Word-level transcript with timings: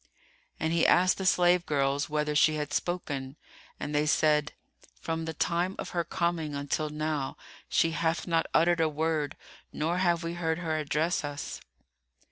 And 0.59 0.73
he 0.73 0.87
asked 0.87 1.19
the 1.19 1.27
slave 1.27 1.63
girls 1.67 2.09
whether 2.09 2.33
she 2.33 2.55
had 2.55 2.73
spoken, 2.73 3.35
and 3.79 3.93
they 3.93 4.07
said, 4.07 4.53
"From 4.99 5.25
the 5.25 5.33
time 5.35 5.75
of 5.77 5.91
her 5.91 6.03
coming 6.03 6.55
until 6.55 6.89
now 6.89 7.37
she 7.69 7.91
hath 7.91 8.25
not 8.25 8.47
uttered 8.51 8.79
a 8.81 8.89
word 8.89 9.37
nor 9.71 9.99
have 9.99 10.23
we 10.23 10.33
heard 10.33 10.57
her 10.57 10.75
address 10.79 11.23
us." 11.23 11.61